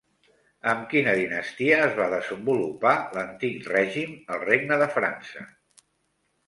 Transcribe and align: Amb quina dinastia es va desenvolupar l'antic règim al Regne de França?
Amb 0.69 0.87
quina 0.93 1.11
dinastia 1.19 1.77
es 1.89 1.93
va 1.99 2.07
desenvolupar 2.15 2.95
l'antic 3.19 3.69
règim 3.77 4.19
al 4.37 4.43
Regne 4.49 4.81
de 4.85 4.93
França? 4.99 5.49